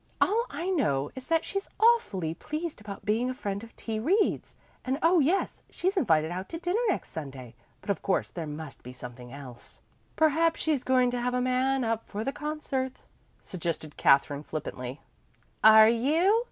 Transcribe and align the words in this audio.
"All 0.19 0.47
I 0.49 0.71
know 0.71 1.11
is 1.13 1.27
that 1.27 1.45
she's 1.45 1.69
awfully 1.79 2.33
pleased 2.33 2.81
about 2.81 3.05
being 3.05 3.29
a 3.29 3.35
friend 3.35 3.63
of 3.63 3.75
T. 3.75 3.99
Reed's. 3.99 4.55
And 4.83 4.97
oh 5.03 5.19
yes 5.19 5.61
she's 5.69 5.95
invited 5.95 6.31
out 6.31 6.49
to 6.49 6.57
dinner 6.57 6.79
next 6.89 7.09
Sunday. 7.11 7.53
But 7.81 7.91
of 7.91 8.01
course 8.01 8.31
there 8.31 8.47
must 8.47 8.81
be 8.81 8.93
something 8.93 9.31
else." 9.31 9.79
"Perhaps 10.15 10.59
she's 10.59 10.83
going 10.83 11.11
to 11.11 11.21
have 11.21 11.35
a 11.35 11.39
man 11.39 11.83
up 11.83 12.03
for 12.09 12.23
the 12.23 12.33
concert," 12.33 13.03
suggested 13.41 13.95
Katherine 13.95 14.41
flippantly. 14.41 15.01
"Are 15.63 15.87
you?" 15.87 16.39